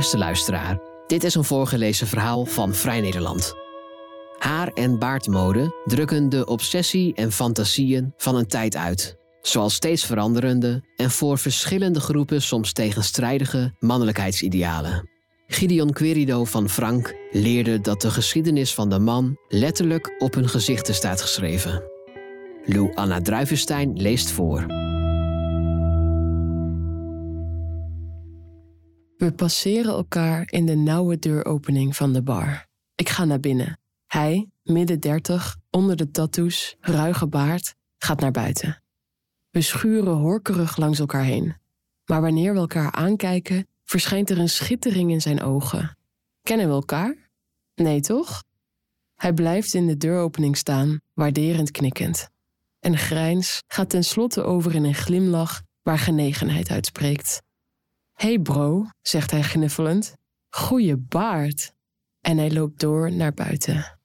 [0.00, 3.54] Beste luisteraar, dit is een voorgelezen verhaal van Vrij Nederland.
[4.38, 10.82] Haar- en baardmode drukken de obsessie en fantasieën van een tijd uit, zoals steeds veranderende
[10.96, 15.08] en voor verschillende groepen soms tegenstrijdige mannelijkheidsidealen.
[15.46, 20.94] Gideon Querido van Frank leerde dat de geschiedenis van de man letterlijk op hun gezichten
[20.94, 21.82] staat geschreven.
[22.64, 24.66] Lou Anna Druivenstein leest voor.
[29.20, 32.66] We passeren elkaar in de nauwe deuropening van de bar.
[32.94, 33.78] Ik ga naar binnen.
[34.06, 38.82] Hij, midden dertig, onder de tattoos, ruige baard, gaat naar buiten.
[39.50, 41.56] We schuren horkerig langs elkaar heen.
[42.04, 45.96] Maar wanneer we elkaar aankijken, verschijnt er een schittering in zijn ogen.
[46.42, 47.30] Kennen we elkaar?
[47.74, 48.42] Nee, toch?
[49.14, 52.28] Hij blijft in de deuropening staan, waarderend knikkend.
[52.78, 57.48] Een grijns gaat tenslotte over in een glimlach waar genegenheid uitspreekt.
[58.20, 60.14] Hey bro, zegt hij gnuffelend.
[60.48, 61.74] Goeie baard.
[62.20, 63.98] En hij loopt door naar buiten.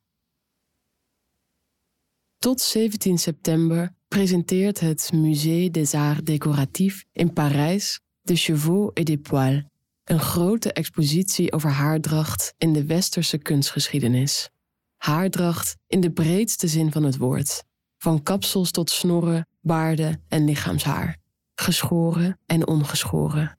[2.38, 9.18] Tot 17 september presenteert het Musée des Arts Décoratifs in Parijs de Chevaux et des
[9.22, 9.64] Poils,
[10.04, 14.50] een grote expositie over haardracht in de westerse kunstgeschiedenis.
[14.98, 17.64] Haardracht in de breedste zin van het woord,
[17.98, 21.18] van kapsels tot snorren, baarden en lichaamshaar,
[21.56, 23.58] geschoren en ongeschoren.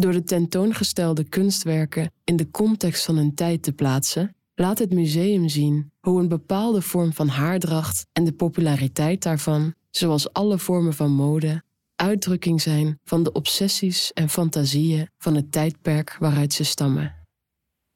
[0.00, 5.48] Door de tentoongestelde kunstwerken in de context van een tijd te plaatsen, laat het museum
[5.48, 11.10] zien hoe een bepaalde vorm van haardracht en de populariteit daarvan, zoals alle vormen van
[11.10, 11.62] mode,
[11.96, 17.14] uitdrukking zijn van de obsessies en fantasieën van het tijdperk waaruit ze stammen.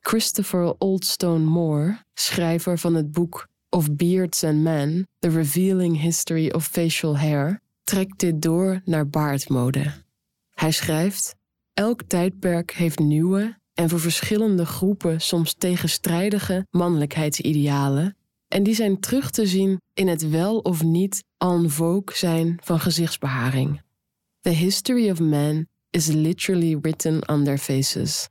[0.01, 6.67] Christopher Oldstone Moore, schrijver van het boek Of Beards and Men: The Revealing History of
[6.67, 9.93] Facial Hair, trekt dit door naar baardmode.
[10.55, 11.41] Hij schrijft:
[11.75, 18.17] Elk tijdperk heeft nieuwe en voor verschillende groepen soms tegenstrijdige mannelijkheidsidealen,
[18.49, 22.81] en die zijn terug te zien in het wel of niet en vogue zijn van
[22.81, 23.83] gezichtsbeharing.
[24.41, 28.29] The history of man is literally written on their faces.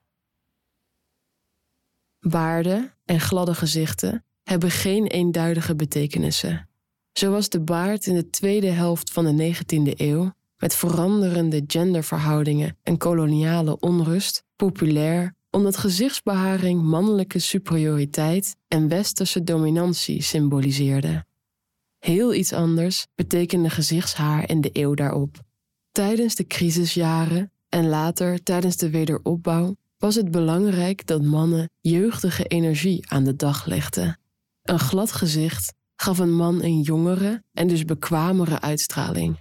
[2.20, 6.70] Baarden en gladde gezichten hebben geen eenduidige betekenissen.
[7.14, 12.78] Zo was de baard in de tweede helft van de 19e eeuw met veranderende genderverhoudingen
[12.84, 21.26] en koloniale onrust populair omdat gezichtsbeharing mannelijke superioriteit en westerse dominantie symboliseerde.
[22.00, 25.42] Heel iets anders betekende gezichtshaar in de eeuw daarop.
[25.92, 33.12] Tijdens de crisisjaren en later tijdens de wederopbouw was het belangrijk dat mannen jeugdige energie
[33.12, 34.20] aan de dag legden.
[34.62, 39.40] Een glad gezicht gaf een man een jongere en dus bekwamere uitstraling.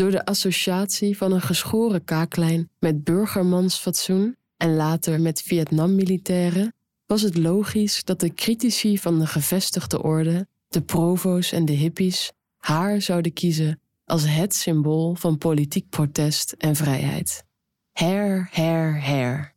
[0.00, 6.74] Door de associatie van een geschoren kaaklijn met burgermansfatsoen en later met Vietnam-militairen
[7.06, 12.32] was het logisch dat de critici van de gevestigde orde, de provo's en de hippies,
[12.56, 17.44] haar zouden kiezen als het symbool van politiek protest en vrijheid.
[17.92, 19.54] Hair, hair, hair.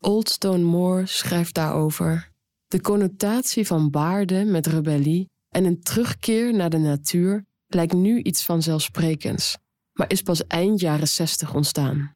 [0.00, 2.30] Oldstone Moore schrijft daarover:
[2.68, 7.44] De connotatie van baarden met rebellie en een terugkeer naar de natuur
[7.74, 9.56] lijkt nu iets vanzelfsprekends,
[9.92, 12.14] maar is pas eind jaren 60 ontstaan.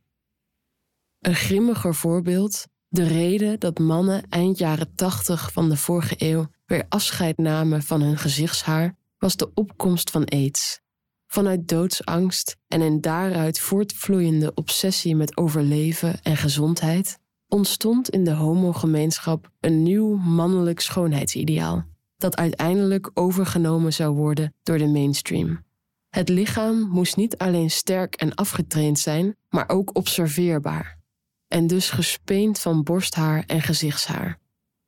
[1.20, 6.86] Een grimmiger voorbeeld, de reden dat mannen eind jaren 80 van de vorige eeuw weer
[6.88, 10.80] afscheid namen van hun gezichtshaar, was de opkomst van aids.
[11.26, 19.50] Vanuit doodsangst en een daaruit voortvloeiende obsessie met overleven en gezondheid ontstond in de homogemeenschap
[19.60, 21.84] een nieuw mannelijk schoonheidsideaal,
[22.16, 25.65] dat uiteindelijk overgenomen zou worden door de mainstream.
[26.16, 30.98] Het lichaam moest niet alleen sterk en afgetraind zijn, maar ook observeerbaar.
[31.48, 34.38] En dus gespeend van borsthaar en gezichtshaar.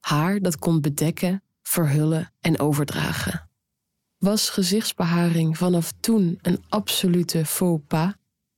[0.00, 3.48] Haar dat kon bedekken, verhullen en overdragen.
[4.18, 8.12] Was gezichtsbeharing vanaf toen een absolute faux pas?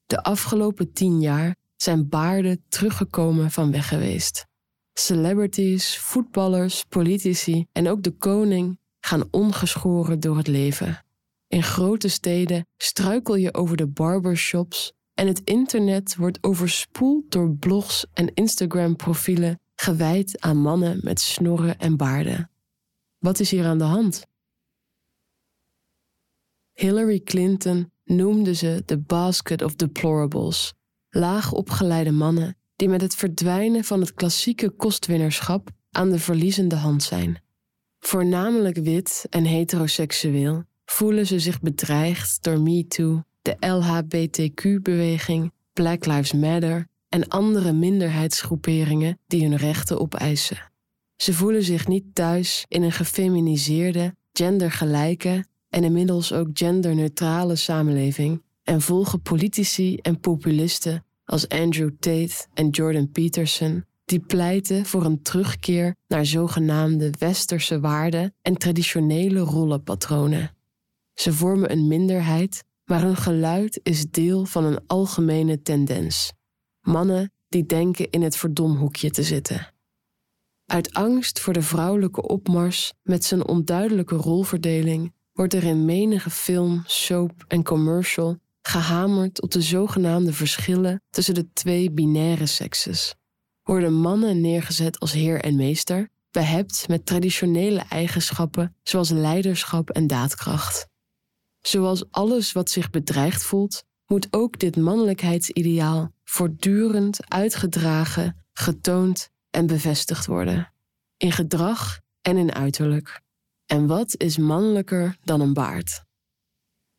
[0.06, 4.46] De afgelopen tien jaar zijn baarden teruggekomen van weg geweest.
[4.92, 11.04] Celebrities, voetballers, politici en ook de koning gaan ongeschoren door het leven.
[11.50, 18.06] In grote steden struikel je over de barbershops en het internet wordt overspoeld door blogs
[18.12, 22.50] en Instagram-profielen gewijd aan mannen met snorren en baarden.
[23.18, 24.26] Wat is hier aan de hand?
[26.72, 30.72] Hillary Clinton noemde ze de basket of deplorables,
[31.08, 37.02] laag opgeleide mannen die met het verdwijnen van het klassieke kostwinnerschap aan de verliezende hand
[37.02, 37.42] zijn.
[37.98, 46.86] Voornamelijk wit en heteroseksueel voelen ze zich bedreigd door MeToo, de LHBTQ-beweging, Black Lives Matter
[47.08, 50.70] en andere minderheidsgroeperingen die hun rechten opeisen.
[51.16, 58.80] Ze voelen zich niet thuis in een gefeminiseerde, gendergelijke en inmiddels ook genderneutrale samenleving en
[58.80, 65.94] volgen politici en populisten als Andrew Tate en Jordan Peterson die pleiten voor een terugkeer
[66.08, 70.58] naar zogenaamde westerse waarden en traditionele rollenpatronen.
[71.20, 76.32] Ze vormen een minderheid, maar hun geluid is deel van een algemene tendens.
[76.80, 79.74] Mannen die denken in het verdomhoekje te zitten.
[80.66, 86.82] Uit angst voor de vrouwelijke opmars met zijn onduidelijke rolverdeling wordt er in menige film,
[86.86, 93.14] soap en commercial gehamerd op de zogenaamde verschillen tussen de twee binaire sekses.
[93.62, 100.89] Worden mannen neergezet als heer en meester, behept met traditionele eigenschappen zoals leiderschap en daadkracht.
[101.60, 110.26] Zoals alles wat zich bedreigd voelt, moet ook dit mannelijkheidsideaal voortdurend uitgedragen, getoond en bevestigd
[110.26, 110.72] worden.
[111.16, 113.20] In gedrag en in uiterlijk.
[113.66, 116.04] En wat is mannelijker dan een baard?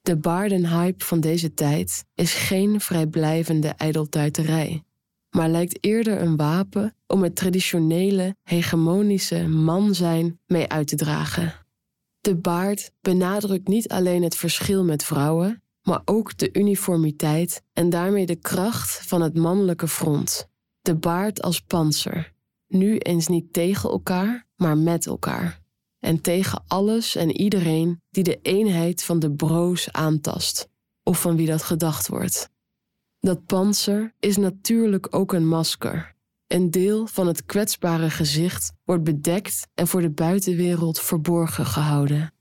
[0.01, 4.83] De baardenhype van deze tijd is geen vrijblijvende ijdeltuiterij,
[5.29, 11.60] maar lijkt eerder een wapen om het traditionele, hegemonische man zijn mee uit te dragen.
[12.21, 18.25] De baard benadrukt niet alleen het verschil met vrouwen, maar ook de uniformiteit en daarmee
[18.25, 20.49] de kracht van het mannelijke front.
[20.81, 22.33] De baard als panzer,
[22.67, 25.59] nu eens niet tegen elkaar, maar met elkaar.
[25.99, 30.69] En tegen alles en iedereen die de eenheid van de broos aantast,
[31.03, 32.49] of van wie dat gedacht wordt.
[33.19, 36.15] Dat panzer is natuurlijk ook een masker.
[36.51, 42.33] Een deel van het kwetsbare gezicht wordt bedekt en voor de buitenwereld verborgen gehouden.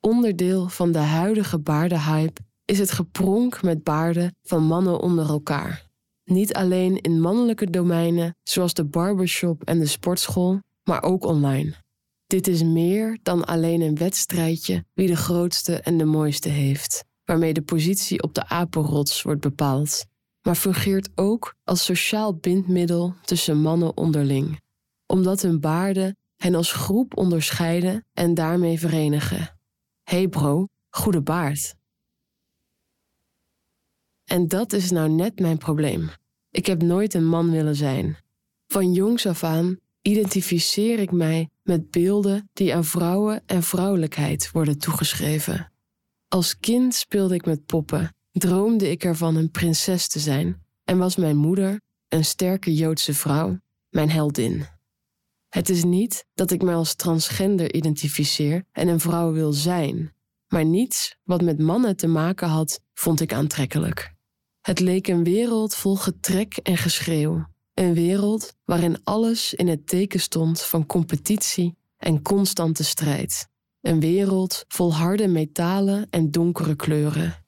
[0.00, 5.86] Onderdeel van de huidige baardenhype is het gepronk met baarden van mannen onder elkaar.
[6.24, 11.74] Niet alleen in mannelijke domeinen zoals de barbershop en de sportschool, maar ook online.
[12.26, 17.52] Dit is meer dan alleen een wedstrijdje wie de grootste en de mooiste heeft, waarmee
[17.52, 20.04] de positie op de apenrots wordt bepaald,
[20.44, 24.60] maar fungeert ook als sociaal bindmiddel tussen mannen onderling,
[25.06, 29.58] omdat hun baarden hen als groep onderscheiden en daarmee verenigen.
[30.02, 31.74] hey bro, goede baard.
[34.24, 36.10] En dat is nou net mijn probleem.
[36.50, 38.16] Ik heb nooit een man willen zijn.
[38.66, 44.78] Van jongs af aan identificeer ik mij met beelden die aan vrouwen en vrouwelijkheid worden
[44.78, 45.72] toegeschreven.
[46.28, 51.16] Als kind speelde ik met poppen, droomde ik ervan een prinses te zijn en was
[51.16, 53.58] mijn moeder, een sterke Joodse vrouw,
[53.88, 54.66] mijn heldin.
[55.48, 60.14] Het is niet dat ik mij als transgender identificeer en een vrouw wil zijn,
[60.48, 64.12] maar niets wat met mannen te maken had, vond ik aantrekkelijk.
[64.60, 67.46] Het leek een wereld vol getrek en geschreeuw.
[67.74, 73.48] Een wereld waarin alles in het teken stond van competitie en constante strijd.
[73.80, 77.43] Een wereld vol harde metalen en donkere kleuren.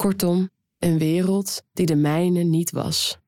[0.00, 3.18] Kortom, een wereld die de mijne niet was.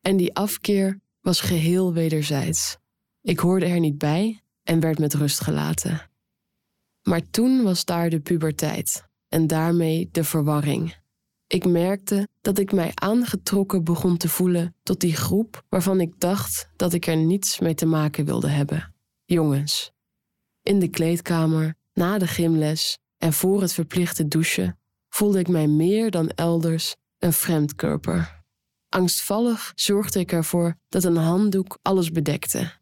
[0.00, 2.76] En die afkeer was geheel wederzijds.
[3.20, 6.10] Ik hoorde er niet bij en werd met rust gelaten.
[7.02, 10.96] Maar toen was daar de puberteit en daarmee de verwarring.
[11.46, 16.68] Ik merkte dat ik mij aangetrokken begon te voelen tot die groep waarvan ik dacht
[16.76, 18.94] dat ik er niets mee te maken wilde hebben.
[19.24, 19.92] Jongens.
[20.62, 24.76] In de kleedkamer, na de gymles en voor het verplichte douchen
[25.14, 28.40] voelde ik mij meer dan elders een vreemdkörper.
[28.88, 32.72] Angstvallig zorgde ik ervoor dat een handdoek alles bedekte.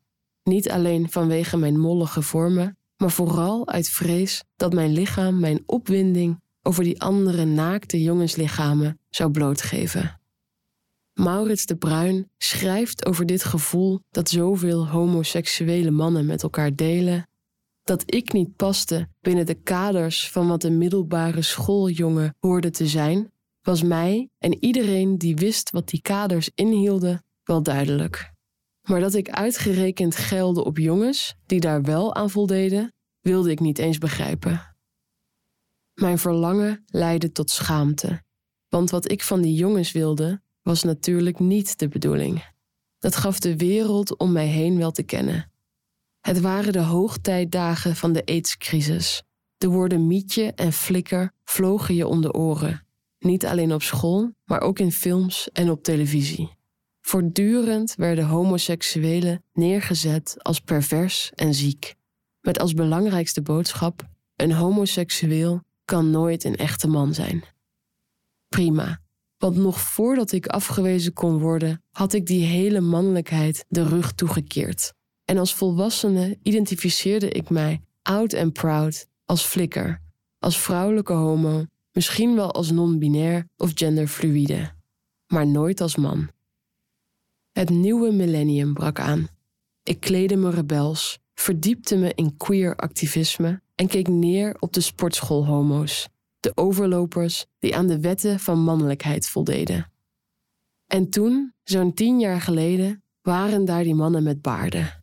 [0.43, 6.41] Niet alleen vanwege mijn mollige vormen, maar vooral uit vrees dat mijn lichaam mijn opwinding
[6.63, 10.21] over die andere naakte jongenslichamen zou blootgeven.
[11.15, 17.29] Maurits de Bruin schrijft over dit gevoel dat zoveel homoseksuele mannen met elkaar delen,
[17.83, 23.33] dat ik niet paste binnen de kaders van wat een middelbare schooljongen hoorde te zijn,
[23.63, 28.33] was mij en iedereen die wist wat die kaders inhielden wel duidelijk.
[28.89, 33.79] Maar dat ik uitgerekend gelde op jongens die daar wel aan voldeden, wilde ik niet
[33.79, 34.77] eens begrijpen.
[35.95, 38.23] Mijn verlangen leidde tot schaamte,
[38.69, 42.45] want wat ik van die jongens wilde, was natuurlijk niet de bedoeling.
[42.99, 45.53] Dat gaf de wereld om mij heen wel te kennen.
[46.21, 49.23] Het waren de hoogtijdagen van de aidscrisis.
[49.57, 52.87] De woorden mietje en flikker vlogen je om de oren.
[53.19, 56.59] Niet alleen op school, maar ook in films en op televisie.
[57.01, 61.95] Voortdurend werden homoseksuelen neergezet als pervers en ziek.
[62.41, 67.45] Met als belangrijkste boodschap: een homoseksueel kan nooit een echte man zijn.
[68.49, 69.01] Prima.
[69.39, 74.93] Want nog voordat ik afgewezen kon worden, had ik die hele mannelijkheid de rug toegekeerd.
[75.31, 80.03] En als volwassene identificeerde ik mij, oud en proud, als flikker,
[80.39, 84.73] als vrouwelijke homo, misschien wel als non-binair of genderfluïde,
[85.27, 86.31] maar nooit als man.
[87.53, 89.29] Het nieuwe millennium brak aan.
[89.83, 96.09] Ik kleedde me rebels, verdiepte me in queer activisme en keek neer op de sportschoolhomo's,
[96.41, 99.93] de overlopers die aan de wetten van mannelijkheid voldeden.
[100.87, 105.00] En toen, zo'n tien jaar geleden, waren daar die mannen met baarden.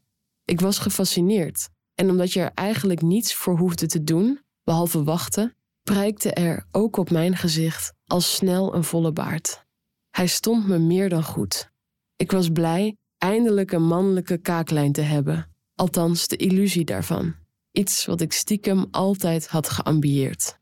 [0.48, 5.56] Ik was gefascineerd en omdat je er eigenlijk niets voor hoefde te doen, behalve wachten,
[5.84, 9.66] prijkte er ook op mijn gezicht al snel een volle baard.
[10.10, 11.72] Hij stond me meer dan goed.
[12.16, 17.36] Ik was blij eindelijk een mannelijke kaaklijn te hebben, althans de illusie daarvan.
[17.72, 20.60] Iets wat ik stiekem altijd had geambieerd.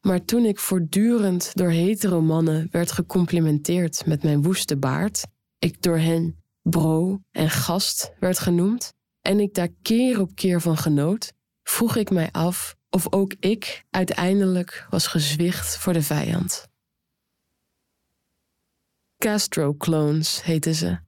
[0.00, 5.26] Maar toen ik voortdurend door hetero mannen werd gecomplimenteerd met mijn woeste baard,
[5.58, 10.76] ik door hen bro en gast werd genoemd, en ik daar keer op keer van
[10.76, 16.70] genoot, vroeg ik mij af of ook ik uiteindelijk was gezwicht voor de vijand.
[19.18, 20.98] Castro-clones heten ze.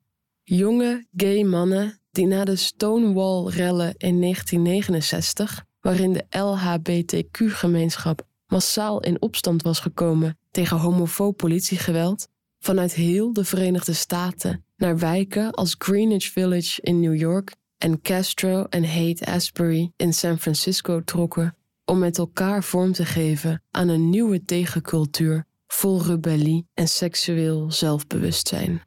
[0.43, 9.63] Jonge, gay mannen die na de Stonewall-rellen in 1969, waarin de LHBTQ-gemeenschap massaal in opstand
[9.63, 12.29] was gekomen tegen homofoob politiegeweld,
[12.59, 18.67] vanuit heel de Verenigde Staten naar wijken als Greenwich Village in New York en Castro
[18.71, 24.11] en Haight Asbury in San Francisco trokken om met elkaar vorm te geven aan een
[24.11, 28.83] nieuwe tegencultuur vol rebellie en seksueel zelfbewustzijn.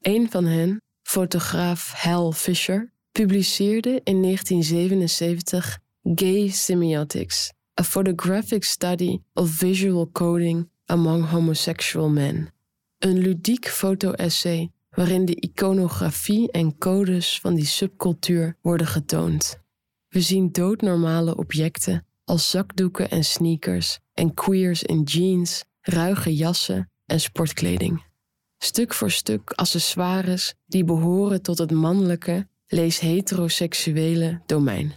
[0.00, 9.50] Een van hen, fotograaf Hal Fisher, publiceerde in 1977 Gay Semiotics, a photographic study of
[9.50, 12.52] visual coding among homosexual men.
[12.98, 19.60] Een ludiek foto-essay waarin de iconografie en codes van die subcultuur worden getoond.
[20.08, 27.20] We zien doodnormale objecten als zakdoeken en sneakers en queers in jeans, ruige jassen en
[27.20, 28.04] sportkleding.
[28.58, 34.92] Stuk voor stuk accessoires die behoren tot het mannelijke, lees heteroseksuele domein.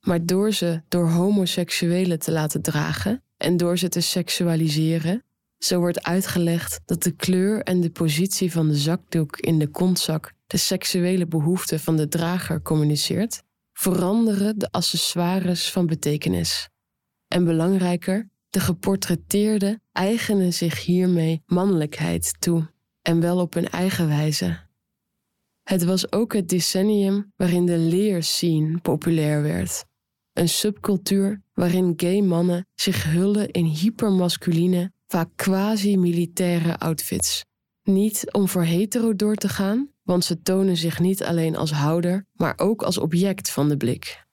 [0.00, 5.24] Maar door ze door homoseksuelen te laten dragen en door ze te seksualiseren,
[5.64, 10.32] zo wordt uitgelegd dat de kleur en de positie van de zakdoek in de kontzak
[10.46, 13.42] de seksuele behoeften van de drager communiceert,
[13.72, 16.68] veranderen de accessoires van betekenis.
[17.28, 22.70] En belangrijker, de geportretteerden eigenen zich hiermee mannelijkheid toe,
[23.02, 24.58] en wel op hun eigen wijze.
[25.62, 29.84] Het was ook het decennium waarin de leerscene populair werd.
[30.32, 37.44] Een subcultuur waarin gay mannen zich hullen in hypermasculine, vaak quasi-militaire outfits.
[37.82, 42.26] Niet om voor hetero door te gaan, want ze tonen zich niet alleen als houder,
[42.32, 44.24] maar ook als object van de blik.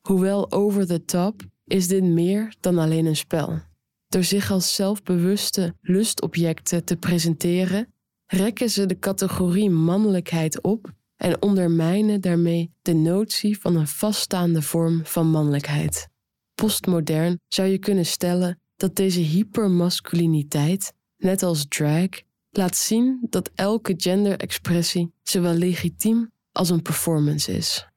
[0.00, 3.60] Hoewel over the top is dit meer dan alleen een spel.
[4.08, 7.92] Door zich als zelfbewuste lustobjecten te presenteren,
[8.26, 15.00] rekken ze de categorie mannelijkheid op en ondermijnen daarmee de notie van een vaststaande vorm
[15.04, 16.08] van mannelijkheid.
[16.54, 22.08] Postmodern zou je kunnen stellen dat deze hypermasculiniteit, net als drag,
[22.50, 27.88] laat zien dat elke genderexpressie zowel legitiem als een performance is.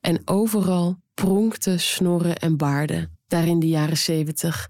[0.00, 4.68] En overal pronkten snorren en baarden, daar in de jaren zeventig.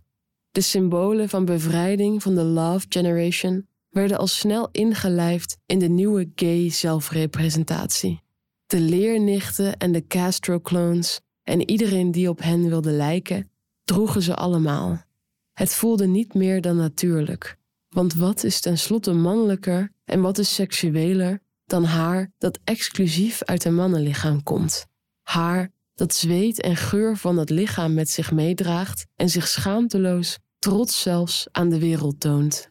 [0.50, 6.30] De symbolen van bevrijding van de Love Generation werden al snel ingelijfd in de nieuwe
[6.34, 8.22] gay zelfrepresentatie.
[8.66, 13.50] De leernichten en de Castro-clones en iedereen die op hen wilde lijken,
[13.90, 15.04] droegen ze allemaal.
[15.52, 17.56] Het voelde niet meer dan natuurlijk.
[17.88, 23.74] Want wat is tenslotte mannelijker en wat is seksueler dan haar dat exclusief uit een
[23.74, 24.86] mannenlichaam komt?
[25.22, 31.02] Haar dat zweet en geur van het lichaam met zich meedraagt en zich schaamteloos, trots
[31.02, 32.70] zelfs aan de wereld toont.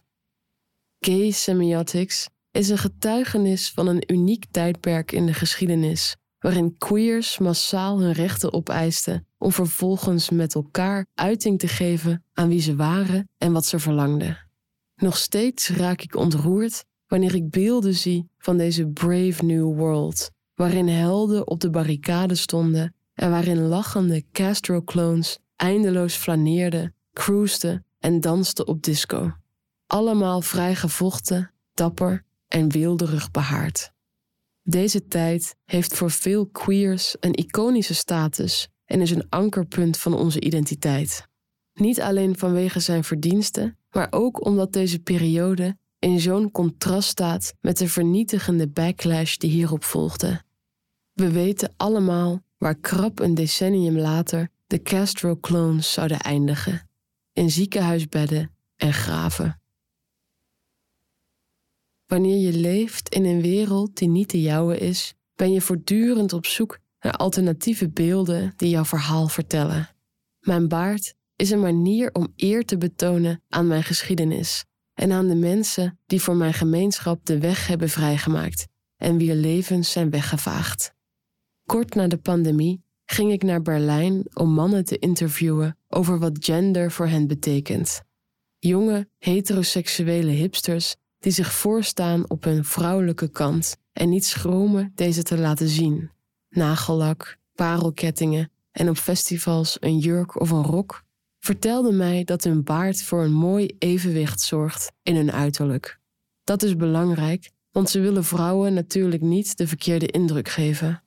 [0.99, 7.99] Gay semiotics is een getuigenis van een uniek tijdperk in de geschiedenis, waarin queers massaal
[8.01, 13.51] hun rechten opeisten om vervolgens met elkaar uiting te geven aan wie ze waren en
[13.51, 14.47] wat ze verlangden.
[14.95, 20.87] Nog steeds raak ik ontroerd wanneer ik beelden zie van deze brave new world, waarin
[20.87, 28.83] helden op de barricade stonden en waarin lachende Castro-clones eindeloos flaneerden, cruisten en dansten op
[28.83, 29.33] disco.
[29.87, 33.91] Allemaal vrijgevochten, dapper en weelderig behaard.
[34.69, 40.39] Deze tijd heeft voor veel queers een iconische status en is een ankerpunt van onze
[40.39, 41.27] identiteit.
[41.73, 47.77] Niet alleen vanwege zijn verdiensten, maar ook omdat deze periode in zo'n contrast staat met
[47.77, 50.41] de vernietigende backlash die hierop volgde.
[51.13, 56.89] We weten allemaal waar krap een decennium later de Castro-clones zouden eindigen:
[57.33, 59.58] in ziekenhuisbedden en graven.
[62.09, 66.45] Wanneer je leeft in een wereld die niet de jouwe is, ben je voortdurend op
[66.45, 69.89] zoek naar alternatieve beelden die jouw verhaal vertellen.
[70.39, 75.35] Mijn baard is een manier om eer te betonen aan mijn geschiedenis en aan de
[75.35, 80.93] mensen die voor mijn gemeenschap de weg hebben vrijgemaakt en wier levens zijn weggevaagd.
[81.65, 86.91] Kort na de pandemie ging ik naar Berlijn om mannen te interviewen over wat gender
[86.91, 88.01] voor hen betekent.
[88.59, 95.37] Jonge, heteroseksuele hipsters die zich voorstaan op hun vrouwelijke kant en niet schromen deze te
[95.37, 96.11] laten zien.
[96.49, 101.03] Nagellak, parelkettingen en op festivals een jurk of een rok
[101.39, 105.99] vertelden mij dat hun baard voor een mooi evenwicht zorgt in hun uiterlijk.
[106.43, 111.03] Dat is belangrijk, want ze willen vrouwen natuurlijk niet de verkeerde indruk geven.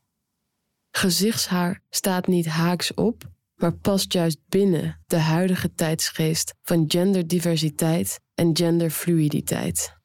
[0.90, 8.56] Gezichtshaar staat niet haaks op, maar past juist binnen de huidige tijdsgeest van genderdiversiteit en
[8.56, 10.00] genderfluiditeit.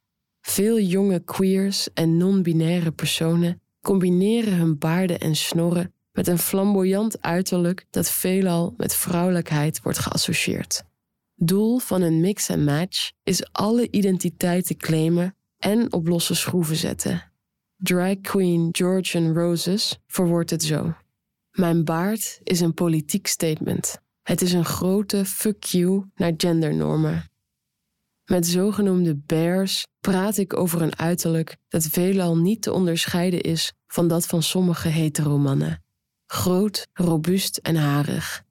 [0.47, 7.85] Veel jonge queers en non-binaire personen combineren hun baarden en snorren met een flamboyant uiterlijk
[7.89, 10.83] dat veelal met vrouwelijkheid wordt geassocieerd.
[11.35, 17.31] Doel van een mix en match is alle identiteiten claimen en op losse schroeven zetten.
[17.77, 20.93] Drag queen Georgian Roses verwoordt het zo.
[21.51, 23.97] Mijn baard is een politiek statement.
[24.23, 27.29] Het is een grote fuck you naar gendernormen.
[28.27, 34.07] Met zogenoemde bears praat ik over een uiterlijk dat veelal niet te onderscheiden is van
[34.07, 35.83] dat van sommige heteromannen.
[36.25, 38.43] Groot, robuust en harig.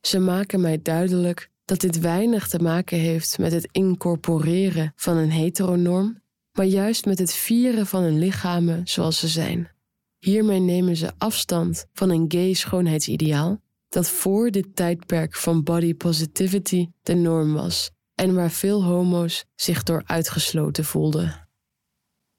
[0.00, 5.30] Ze maken mij duidelijk dat dit weinig te maken heeft met het incorporeren van een
[5.30, 9.70] heteronorm, maar juist met het vieren van hun lichamen zoals ze zijn.
[10.18, 16.88] Hiermee nemen ze afstand van een gay schoonheidsideaal dat voor dit tijdperk van body positivity
[17.02, 17.90] de norm was
[18.22, 21.48] en waar veel homo's zich door uitgesloten voelden.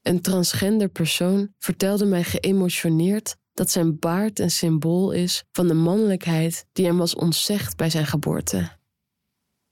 [0.01, 6.65] Een transgender persoon vertelde mij geëmotioneerd dat zijn baard een symbool is van de mannelijkheid
[6.71, 8.77] die hem was ontzegd bij zijn geboorte.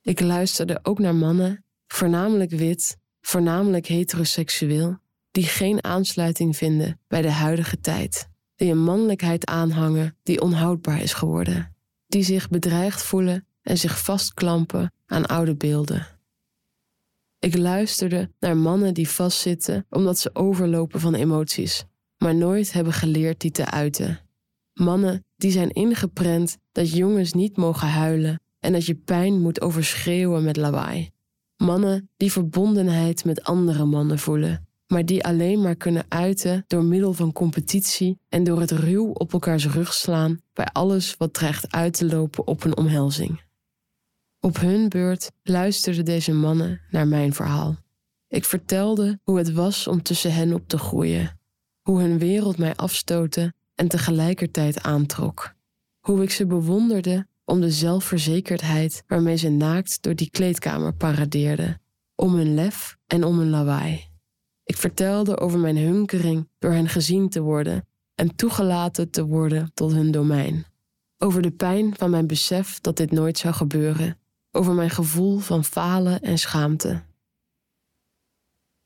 [0.01, 4.97] Ik luisterde ook naar mannen, voornamelijk wit, voornamelijk heteroseksueel,
[5.31, 11.13] die geen aansluiting vinden bij de huidige tijd, die een mannelijkheid aanhangen die onhoudbaar is
[11.13, 11.75] geworden,
[12.07, 16.07] die zich bedreigd voelen en zich vastklampen aan oude beelden.
[17.39, 21.85] Ik luisterde naar mannen die vastzitten omdat ze overlopen van emoties,
[22.17, 24.19] maar nooit hebben geleerd die te uiten.
[24.73, 30.43] Mannen die zijn ingeprent dat jongens niet mogen huilen en dat je pijn moet overschreeuwen
[30.43, 31.09] met lawaai.
[31.57, 37.13] Mannen die verbondenheid met andere mannen voelen, maar die alleen maar kunnen uiten door middel
[37.13, 41.93] van competitie en door het ruw op elkaars rug slaan bij alles wat dreigt uit
[41.93, 43.41] te lopen op een omhelzing.
[44.43, 47.75] Op hun beurt luisterden deze mannen naar mijn verhaal.
[48.27, 51.39] Ik vertelde hoe het was om tussen hen op te groeien,
[51.81, 55.53] hoe hun wereld mij afstootte en tegelijkertijd aantrok,
[55.99, 61.81] hoe ik ze bewonderde om de zelfverzekerdheid waarmee ze naakt door die kleedkamer paradeerden,
[62.15, 64.07] om hun lef en om hun lawaai.
[64.63, 69.91] Ik vertelde over mijn hunkering door hen gezien te worden en toegelaten te worden tot
[69.91, 70.65] hun domein.
[71.17, 74.19] Over de pijn van mijn besef dat dit nooit zou gebeuren
[74.51, 77.03] over mijn gevoel van falen en schaamte.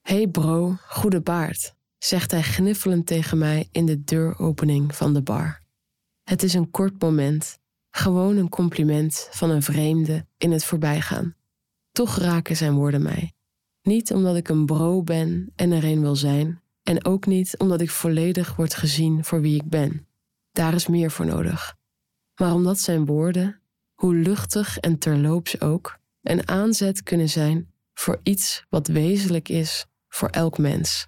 [0.01, 5.61] Hey bro, goede baard, zegt hij gniffelend tegen mij in de deuropening van de bar.
[6.23, 11.35] Het is een kort moment, gewoon een compliment van een vreemde in het voorbijgaan.
[11.91, 13.33] Toch raken zijn woorden mij.
[13.81, 17.81] Niet omdat ik een bro ben en er een wil zijn, en ook niet omdat
[17.81, 20.07] ik volledig word gezien voor wie ik ben.
[20.51, 21.75] Daar is meer voor nodig.
[22.35, 23.61] Maar omdat zijn woorden
[23.95, 30.29] hoe luchtig en terloops ook, een aanzet kunnen zijn voor iets wat wezenlijk is voor
[30.29, 31.07] elk mens: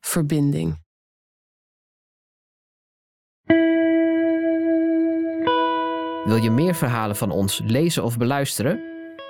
[0.00, 0.84] verbinding.
[6.24, 8.80] Wil je meer verhalen van ons lezen of beluisteren?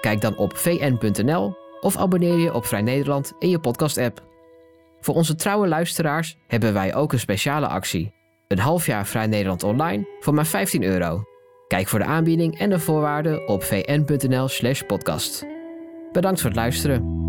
[0.01, 4.25] Kijk dan op vn.nl of abonneer je op Vrij Nederland in je podcast-app.
[5.01, 8.15] Voor onze trouwe luisteraars hebben wij ook een speciale actie.
[8.49, 11.25] Een half jaar Vrij Nederland online voor maar 15 euro.
[11.69, 15.47] Kijk voor de aanbieding en de voorwaarden op vn.nl/podcast.
[16.13, 17.26] Bedankt voor het luisteren.